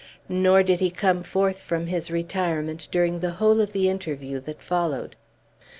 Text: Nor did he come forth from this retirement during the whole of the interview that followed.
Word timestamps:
Nor 0.27 0.63
did 0.63 0.79
he 0.79 0.89
come 0.89 1.21
forth 1.21 1.59
from 1.61 1.85
this 1.85 2.09
retirement 2.09 2.87
during 2.89 3.19
the 3.19 3.33
whole 3.37 3.61
of 3.61 3.71
the 3.71 3.87
interview 3.87 4.39
that 4.39 4.59
followed. 4.59 5.15